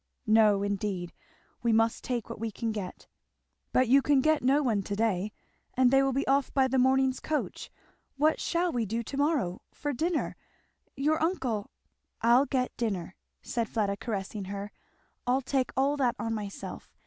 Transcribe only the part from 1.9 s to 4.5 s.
take what we can get. But you can get